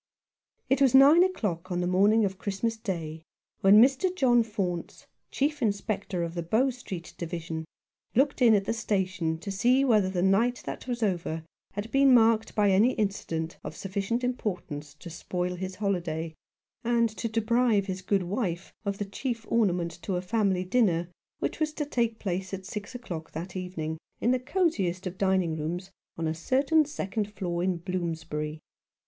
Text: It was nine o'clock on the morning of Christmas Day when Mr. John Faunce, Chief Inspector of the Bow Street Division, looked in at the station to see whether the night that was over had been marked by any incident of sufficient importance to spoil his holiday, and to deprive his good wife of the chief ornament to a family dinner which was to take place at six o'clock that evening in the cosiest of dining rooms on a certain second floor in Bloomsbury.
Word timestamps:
It 0.67 0.81
was 0.81 0.95
nine 0.95 1.23
o'clock 1.23 1.71
on 1.71 1.79
the 1.79 1.85
morning 1.85 2.25
of 2.25 2.39
Christmas 2.39 2.75
Day 2.75 3.21
when 3.59 3.79
Mr. 3.79 4.09
John 4.15 4.41
Faunce, 4.41 5.05
Chief 5.29 5.61
Inspector 5.61 6.23
of 6.23 6.33
the 6.33 6.41
Bow 6.41 6.71
Street 6.71 7.13
Division, 7.19 7.65
looked 8.15 8.41
in 8.41 8.55
at 8.55 8.65
the 8.65 8.73
station 8.73 9.37
to 9.37 9.51
see 9.51 9.85
whether 9.85 10.09
the 10.09 10.23
night 10.23 10.63
that 10.65 10.87
was 10.87 11.03
over 11.03 11.43
had 11.73 11.91
been 11.91 12.15
marked 12.15 12.55
by 12.55 12.71
any 12.71 12.93
incident 12.93 13.59
of 13.63 13.75
sufficient 13.75 14.23
importance 14.23 14.95
to 14.95 15.11
spoil 15.11 15.53
his 15.53 15.75
holiday, 15.75 16.33
and 16.83 17.07
to 17.17 17.29
deprive 17.29 17.85
his 17.85 18.01
good 18.01 18.23
wife 18.23 18.73
of 18.83 18.97
the 18.97 19.05
chief 19.05 19.45
ornament 19.49 19.91
to 20.01 20.15
a 20.15 20.21
family 20.23 20.63
dinner 20.63 21.11
which 21.37 21.59
was 21.59 21.73
to 21.73 21.85
take 21.85 22.17
place 22.17 22.55
at 22.55 22.65
six 22.65 22.95
o'clock 22.95 23.33
that 23.33 23.55
evening 23.55 23.99
in 24.19 24.31
the 24.31 24.39
cosiest 24.39 25.05
of 25.05 25.19
dining 25.19 25.55
rooms 25.55 25.91
on 26.17 26.27
a 26.27 26.33
certain 26.33 26.85
second 26.85 27.31
floor 27.31 27.61
in 27.63 27.77
Bloomsbury. 27.77 28.59